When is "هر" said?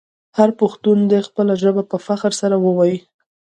0.37-0.49